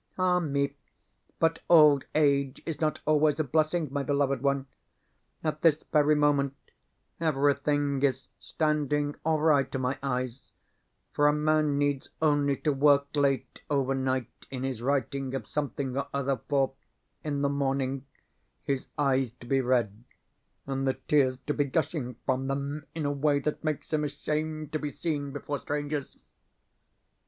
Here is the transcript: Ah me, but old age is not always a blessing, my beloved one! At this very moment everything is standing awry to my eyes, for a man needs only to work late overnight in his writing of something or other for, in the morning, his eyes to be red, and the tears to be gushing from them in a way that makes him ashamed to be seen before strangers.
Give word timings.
Ah 0.17 0.39
me, 0.39 0.73
but 1.37 1.59
old 1.69 2.05
age 2.15 2.59
is 2.65 2.81
not 2.81 2.99
always 3.05 3.39
a 3.39 3.43
blessing, 3.43 3.87
my 3.91 4.01
beloved 4.01 4.41
one! 4.41 4.65
At 5.43 5.61
this 5.61 5.83
very 5.93 6.15
moment 6.15 6.55
everything 7.19 8.01
is 8.01 8.25
standing 8.39 9.15
awry 9.23 9.61
to 9.65 9.77
my 9.77 9.99
eyes, 10.01 10.53
for 11.13 11.27
a 11.27 11.31
man 11.33 11.77
needs 11.77 12.09
only 12.19 12.57
to 12.61 12.73
work 12.73 13.09
late 13.13 13.59
overnight 13.69 14.27
in 14.49 14.63
his 14.63 14.81
writing 14.81 15.35
of 15.35 15.45
something 15.45 15.95
or 15.95 16.07
other 16.15 16.37
for, 16.49 16.73
in 17.23 17.43
the 17.43 17.49
morning, 17.49 18.07
his 18.63 18.87
eyes 18.97 19.31
to 19.33 19.45
be 19.45 19.61
red, 19.61 20.03
and 20.65 20.87
the 20.87 20.93
tears 20.95 21.37
to 21.45 21.53
be 21.53 21.65
gushing 21.65 22.15
from 22.25 22.47
them 22.47 22.87
in 22.95 23.05
a 23.05 23.11
way 23.11 23.37
that 23.37 23.63
makes 23.63 23.93
him 23.93 24.03
ashamed 24.03 24.71
to 24.71 24.79
be 24.79 24.89
seen 24.89 25.31
before 25.31 25.59
strangers. 25.59 26.17